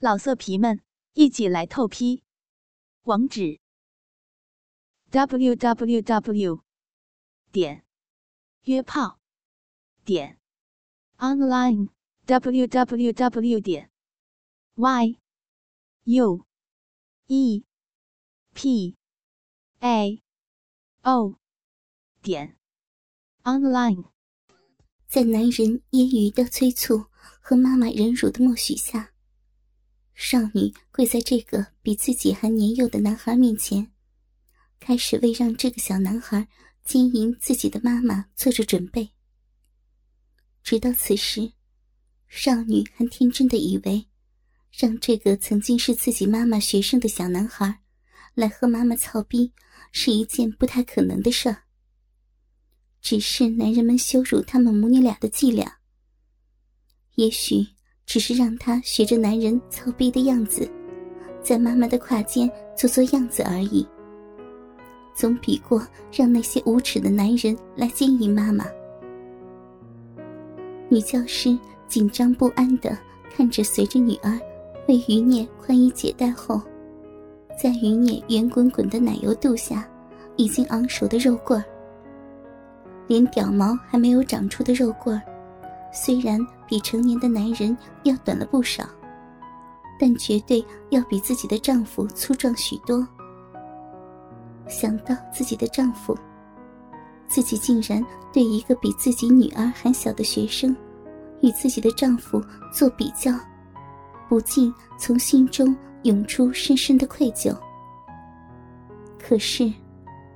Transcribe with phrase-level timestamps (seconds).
[0.00, 0.80] 老色皮们，
[1.14, 2.22] 一起来透批！
[3.02, 3.58] 网址
[5.10, 6.62] ：w w w
[7.50, 7.84] 点
[8.62, 9.18] 约炮
[10.04, 10.38] 点
[11.16, 11.88] online
[12.26, 13.90] w w w 点
[14.76, 15.18] y
[16.04, 16.46] u
[17.26, 17.64] e
[18.54, 18.96] p
[19.80, 20.22] a
[21.02, 21.34] o
[22.22, 22.56] 点
[23.42, 24.04] online。
[25.08, 27.06] 在男人揶揄的催促
[27.40, 29.17] 和妈妈忍辱的默许下。
[30.20, 33.92] 少女跪在这个比自己还年幼的男孩面前，
[34.80, 36.48] 开始为让这个小男孩
[36.82, 39.10] 经营自己的妈妈做着准备。
[40.64, 41.52] 直到此时，
[42.26, 44.08] 少女还天真的以为，
[44.72, 47.82] 让这个曾经是自己妈妈学生的小男孩
[48.34, 49.52] 来和妈妈操逼
[49.92, 51.62] 是一件不太可能的事儿。
[53.00, 55.78] 只是男人们羞辱他们母女俩的伎俩，
[57.14, 57.77] 也许。
[58.08, 60.66] 只是让他学着男人操逼的样子，
[61.42, 63.86] 在妈妈的胯间做做样子而已，
[65.14, 68.64] 总比过让那些无耻的男人来经营妈妈。
[70.88, 71.56] 女教师
[71.86, 72.96] 紧张不安的
[73.30, 74.40] 看着随着女儿
[74.88, 76.62] 为余孽宽衣解带后，
[77.62, 79.86] 在余孽圆滚滚的奶油肚下，
[80.36, 81.64] 已经昂首的肉棍儿，
[83.06, 85.22] 连屌毛还没有长出的肉棍儿。
[85.92, 88.84] 虽然比成年的男人要短了不少，
[89.98, 93.06] 但绝对要比自己的丈夫粗壮许多。
[94.68, 96.16] 想到自己的丈夫，
[97.26, 100.76] 自己竟然对一个比自己女儿还小的学生，
[101.40, 103.32] 与自己的丈夫做比较，
[104.28, 107.56] 不禁从心中涌出深深的愧疚。
[109.18, 109.72] 可是，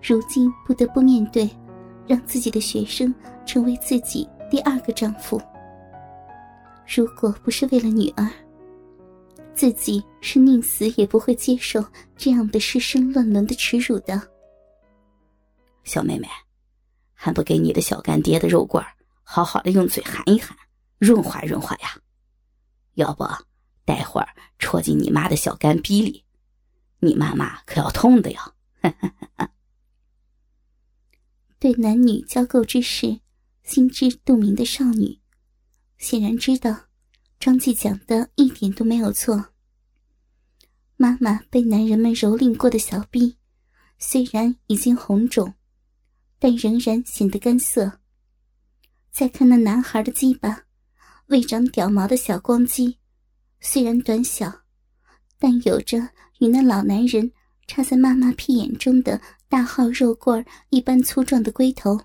[0.03, 1.49] 如今不得不面对，
[2.07, 3.15] 让自己的学生
[3.45, 4.27] 成为自己。
[4.53, 5.41] 第二个丈夫，
[6.87, 8.29] 如果不是为了女儿，
[9.55, 11.83] 自己是宁死也不会接受
[12.19, 14.21] 这样的师生乱伦的耻辱的。
[15.85, 16.29] 小妹妹，
[17.15, 18.85] 还不给你的小干爹的肉棍
[19.23, 20.55] 好好的用嘴含一含，
[20.99, 21.99] 润滑润滑呀？
[22.97, 23.25] 要不，
[23.87, 26.27] 待会儿戳进你妈的小干逼里，
[26.99, 28.39] 你妈妈可要痛的哟！
[31.59, 33.22] 对男女交媾之事。
[33.63, 35.21] 心知肚明的少女，
[35.99, 36.87] 显然知道
[37.39, 39.47] 张继讲的一点都没有错。
[40.97, 43.37] 妈妈被男人们蹂躏过的小臂，
[43.99, 45.55] 虽然已经红肿，
[46.39, 48.01] 但仍然显得干涩。
[49.11, 50.65] 再看那男孩的鸡巴，
[51.27, 52.99] 未长屌毛的小光鸡，
[53.61, 54.63] 虽然短小，
[55.39, 55.99] 但有着
[56.41, 57.33] 与那老男人
[57.67, 62.01] 插在妈妈屁眼中的大号肉棍一般粗壮的龟头。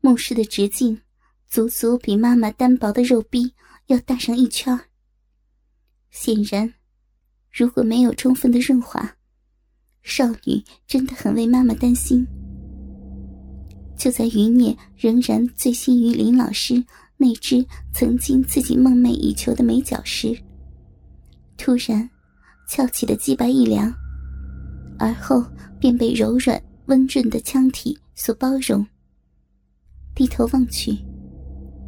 [0.00, 1.00] 墓室的直径，
[1.46, 3.52] 足足比妈妈单薄的肉壁
[3.86, 4.78] 要大上一圈
[6.10, 6.72] 显然，
[7.52, 9.16] 如果没有充分的润滑，
[10.02, 12.26] 少女真的很为妈妈担心。
[13.96, 16.82] 就在余孽仍然醉心于林老师
[17.16, 20.38] 那只曾经自己梦寐以求的美脚时，
[21.56, 22.08] 突然
[22.68, 23.92] 翘起的鸡巴一凉，
[24.98, 25.44] 而后
[25.80, 28.86] 便被柔软温润的腔体所包容。
[30.18, 30.98] 低头望去，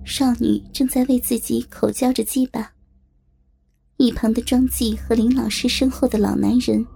[0.04, 2.72] 少女正在为自己口交着鸡巴。
[3.96, 6.86] 一旁的庄记和林老师身后的老男人，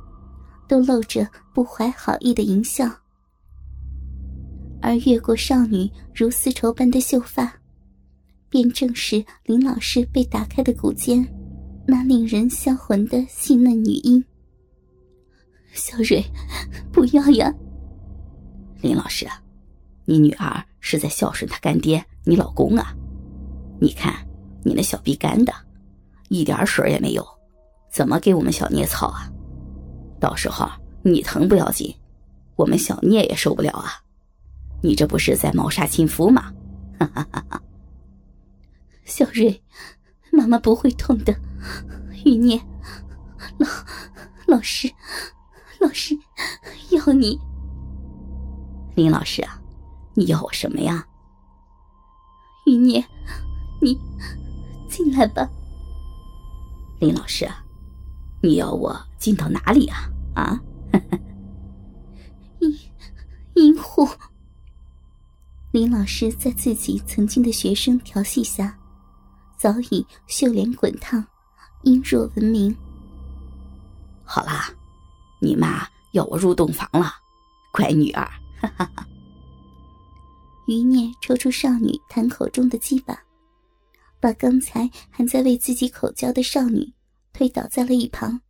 [0.69, 2.89] 都露着不怀好意的淫笑。
[4.81, 7.53] 而越过少女如丝绸般的秀发，
[8.49, 11.27] 便正是林老师被打开的骨尖，
[11.85, 14.25] 那令人销魂的细嫩女音。
[15.73, 16.25] 小蕊，
[16.93, 17.53] 不要呀！
[18.81, 19.43] 林老师啊，
[20.05, 20.65] 你女儿。
[20.87, 22.95] 是在孝顺她干爹，你老公啊？
[23.81, 24.15] 你看
[24.63, 25.53] 你那小逼干的，
[26.29, 27.27] 一点水也没有，
[27.91, 29.33] 怎么给我们小聂操啊？
[30.21, 30.69] 到时候
[31.03, 31.97] 你疼不要紧，
[32.55, 33.93] 我们小聂也受不了啊！
[34.83, 36.53] 你这不是在谋杀亲夫吗？
[37.01, 37.63] 哈哈哈哈！
[39.07, 39.63] 小瑞，
[40.31, 41.35] 妈妈不会痛的。
[42.27, 42.61] 余孽，
[43.57, 43.67] 老
[44.47, 44.87] 老师，
[45.81, 46.15] 老师
[46.91, 47.41] 要你，
[48.95, 49.59] 林老师啊。
[50.15, 51.07] 你要我什么呀？
[52.67, 53.05] 余孽，
[53.83, 53.99] 你
[54.89, 55.49] 进来吧。
[57.01, 57.47] 林老师，
[58.41, 60.09] 你要我进到哪里啊？
[60.35, 60.61] 啊？
[62.61, 62.79] 阴
[63.55, 64.09] 阴户。
[65.73, 68.79] 林老师在自己曾经的学生调戏下，
[69.59, 71.23] 早已秀脸滚烫，
[71.83, 72.75] 阴弱闻名。
[74.25, 74.71] 好啦，
[75.41, 77.13] 你妈要我入洞房了，
[77.73, 78.23] 乖女儿。
[78.61, 79.07] 哈哈哈。
[80.67, 83.25] 余孽抽出少女痰口中的鸡巴，
[84.21, 86.95] 把刚才还在为自己口交的少女
[87.33, 88.41] 推倒在了一旁。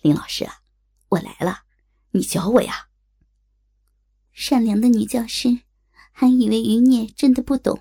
[0.00, 0.62] 林老师啊，
[1.08, 1.64] 我来了，
[2.12, 2.88] 你教我呀。
[4.32, 5.58] 善良的女教师
[6.12, 7.78] 还以为余孽真的不懂，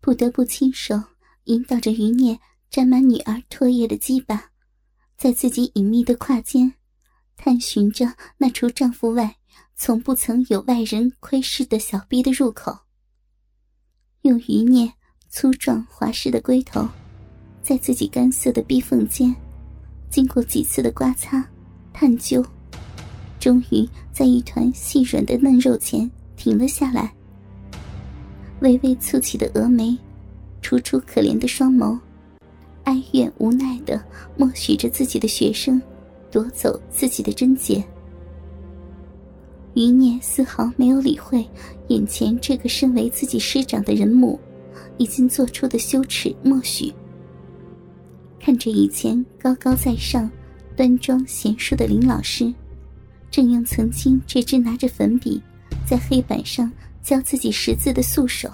[0.00, 1.00] 不得不亲手
[1.44, 4.50] 引导着余孽沾满女儿唾液的鸡巴，
[5.16, 6.74] 在自己隐秘的胯间
[7.36, 9.36] 探寻着那除丈夫外
[9.84, 12.72] 从不曾有外人窥视的小逼的入口，
[14.20, 14.88] 用余孽
[15.28, 16.88] 粗壮滑湿的龟头
[17.64, 19.34] 在自己干涩的逼缝间。
[20.08, 21.44] 经过几次的刮擦、
[21.92, 22.46] 探究，
[23.40, 27.12] 终于在一团细软的嫩肉前停了下来。
[28.60, 29.98] 微微蹙起的峨眉，
[30.60, 31.98] 楚楚可怜的双眸，
[32.84, 34.00] 哀怨无奈的
[34.36, 35.82] 默许着自己的学生
[36.30, 37.84] 夺走自己的贞洁。
[39.74, 41.48] 余念丝毫没有理会
[41.88, 44.38] 眼前这个身为自己师长的人母
[44.98, 46.92] 已经做出的羞耻默许。
[48.38, 50.30] 看着以前高高在上、
[50.76, 52.52] 端庄贤淑的林老师，
[53.30, 55.40] 正用曾经这只拿着粉笔
[55.86, 56.70] 在黑板上
[57.02, 58.50] 教自己识字的素手，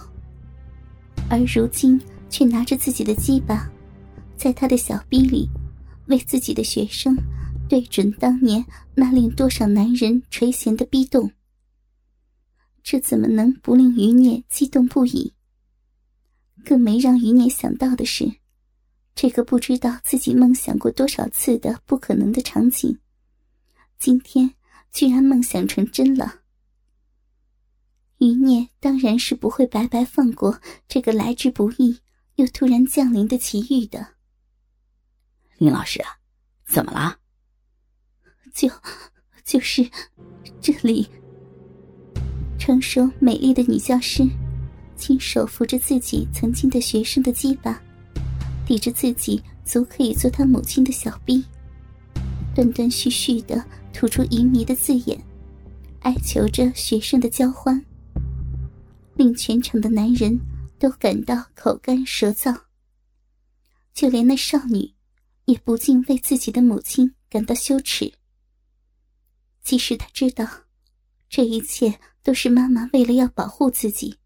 [1.28, 2.00] 而如今
[2.30, 3.68] 却拿着自己的鸡巴，
[4.36, 5.48] 在他的小逼里
[6.06, 7.16] 为自己的学生
[7.68, 11.30] 对准当年那令多少男人垂涎的逼洞，
[12.82, 15.34] 这怎么能不令余孽激动不已？
[16.64, 18.40] 更没让余孽想到的是。
[19.14, 22.98] 这个不知道自己梦想过多少次的不可能的场景，
[23.98, 24.54] 今天
[24.92, 26.42] 居然梦想成真了。
[28.18, 32.00] 余孽当然是不会白白放过这个来之不易
[32.36, 34.14] 又突然降临的奇遇的。
[35.58, 36.00] 林老师，
[36.64, 37.18] 怎么了？
[38.58, 38.68] 就
[39.44, 39.88] 就是
[40.60, 41.08] 这里。
[42.58, 44.28] 成熟美丽的女教师，
[44.96, 47.80] 亲手扶着自己曾经的学生的鸡巴。
[48.66, 51.42] 抵着自己足可以做他母亲的小臂，
[52.52, 53.64] 断断续续的
[53.94, 55.18] 吐出淫迷的字眼，
[56.00, 57.82] 哀求着学生的交欢，
[59.14, 60.38] 令全场的男人
[60.80, 62.54] 都感到口干舌燥。
[63.94, 64.92] 就连那少女，
[65.46, 68.12] 也不禁为自己的母亲感到羞耻。
[69.68, 70.48] 即使他知道，
[71.28, 74.16] 这一切都是妈妈为了要保护自己，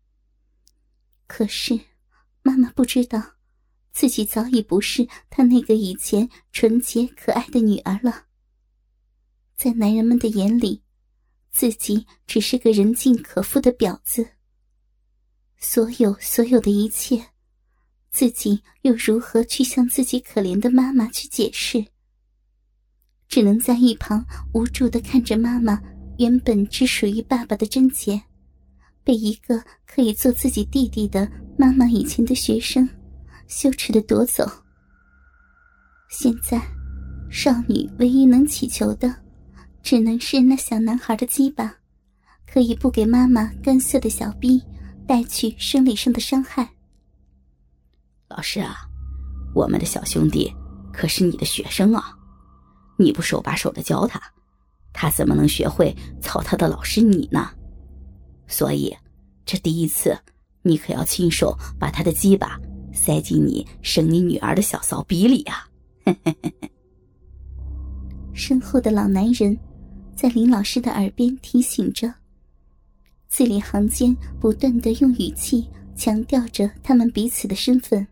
[1.26, 1.80] 可是
[2.42, 3.20] 妈妈不知道。
[3.90, 8.26] 自己早已不是他那个以前纯洁可爱的女儿了。
[9.56, 10.80] 在男人们的眼里，
[11.50, 14.24] 自己只是个人尽可夫的婊子。
[15.58, 17.32] 所有所有的一切，
[18.12, 21.84] 自己又如何去向自己可怜的妈妈去解释？
[23.32, 25.80] 只能在一旁无助的看着妈妈
[26.18, 28.20] 原本只属于爸爸的贞洁，
[29.02, 31.26] 被一个可以做自己弟弟的
[31.56, 32.86] 妈妈以前的学生。
[33.48, 34.46] 羞耻的夺走。
[36.10, 36.60] 现在，
[37.30, 39.16] 少女唯一能祈求的，
[39.82, 41.74] 只能是那小男孩的鸡巴，
[42.46, 44.62] 可以不给妈妈干涩的小臂
[45.06, 46.68] 带去生理上的伤害。
[48.28, 48.76] 老师啊，
[49.54, 50.52] 我们的小兄弟
[50.92, 52.14] 可是你的学生啊，
[52.96, 54.20] 你不手把手的教他，
[54.92, 57.50] 他怎么能学会操他的老师你呢？
[58.46, 58.96] 所以，
[59.44, 60.18] 这第一次，
[60.62, 62.60] 你可要亲手把他的鸡巴。
[62.94, 65.66] 塞进你生你女儿的小骚逼里啊！
[66.04, 66.70] 嘿嘿嘿嘿
[68.34, 69.58] 身后的老男人
[70.14, 72.12] 在林老师的耳边提醒着，
[73.28, 78.06] 字里行间不断的用语气强调着他们彼此的身份，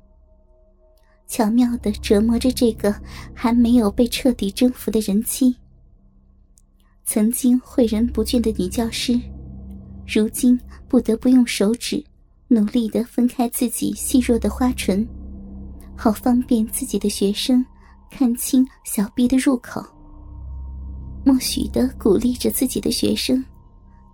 [1.30, 2.92] 巧妙的折磨着这个
[3.32, 5.54] 还没有被彻底征服的人妻。
[7.04, 9.18] 曾经诲人不倦的女教师，
[10.06, 12.04] 如今不得不用手指。
[12.52, 15.06] 努力的分开自己细弱的花唇，
[15.96, 17.64] 好方便自己的学生
[18.10, 19.80] 看清小臂的入口。
[21.25, 23.44] 默许的鼓励着自己的学生，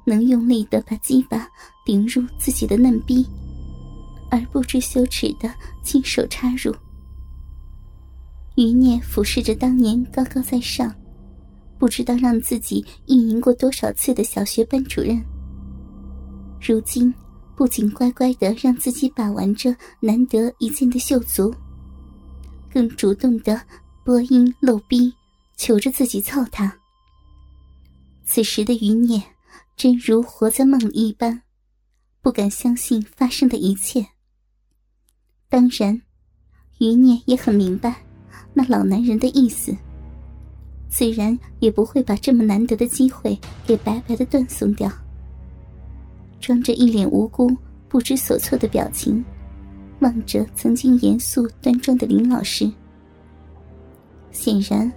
[0.05, 1.49] 能用力的把鸡巴
[1.83, 3.27] 顶入自己的嫩逼，
[4.31, 5.51] 而不知羞耻的
[5.83, 6.77] 亲手插入。
[8.57, 10.95] 余孽俯视着当年高高在上，
[11.79, 15.25] 不知道让自己意淫过多少次的小学班主任，
[16.61, 17.15] 如今。
[17.57, 21.55] 不仅乖乖的让自己把玩着难得一见的秀足，
[22.71, 23.59] 更主动的
[24.05, 25.11] 播音露逼，
[25.57, 26.79] 求着自己操他。
[28.27, 29.23] 此时的余孽
[29.75, 31.41] 真如活在梦里一般，
[32.21, 34.07] 不敢相信发生的一切。
[35.49, 36.03] 当然，
[36.79, 38.03] 余孽也很明白
[38.59, 39.77] 那老男人的意思，
[40.89, 44.91] 自然也不会把这么难得的机会给白白的断送掉。
[46.41, 47.55] 装着一脸无辜、
[47.87, 49.23] 不知所措的表情，
[50.01, 52.73] 望着曾经严肃端庄的林老师，
[54.31, 54.91] 显然，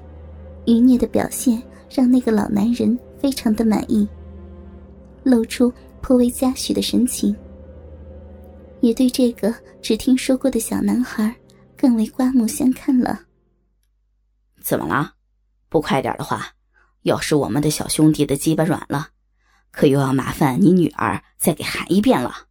[0.66, 1.62] 余孽的表现
[1.94, 4.08] 让那个老男人非常的满意，
[5.24, 7.36] 露出颇为嘉许的神情，
[8.80, 11.36] 也对这个只听说过的小男孩
[11.76, 13.20] 更为刮目相看了。
[14.70, 15.16] 怎么了？
[15.68, 16.54] 不快点的话，
[17.02, 19.08] 要是我们的小兄弟的鸡巴软了，
[19.72, 22.46] 可又要麻烦你女儿再给喊一遍了。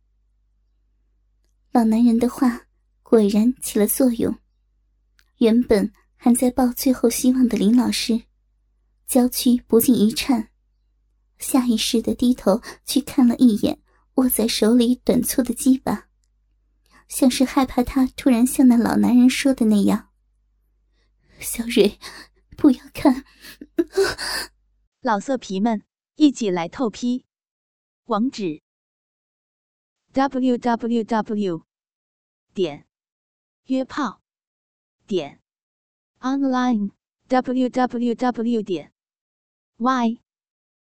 [1.71, 2.63] 老男人的话
[3.05, 4.37] 果然起了作用，
[5.37, 8.21] 原本还在抱最后希望的林老师，
[9.07, 10.49] 娇躯不禁一颤，
[11.39, 13.79] 下意识的低头去看了一眼
[14.15, 16.07] 握在手里短粗的鸡巴，
[17.07, 20.08] 像是害怕他突然像那老男人说的那样。
[21.41, 21.99] 小蕊，
[22.57, 23.25] 不要看！
[25.01, 25.85] 老色皮们，
[26.17, 27.25] 一起来透批！
[28.05, 28.63] 网址
[30.13, 31.67] ：w w w
[32.53, 32.87] 点
[33.67, 34.21] 约炮
[35.07, 35.41] 点
[36.21, 36.91] online
[37.29, 38.93] w w w 点
[39.77, 40.21] y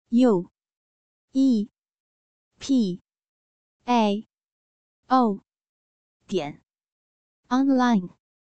[0.09, 0.49] u
[1.33, 1.69] e
[2.57, 3.01] p
[3.85, 4.27] a
[5.07, 5.43] o
[6.25, 6.63] 点
[7.49, 8.20] online。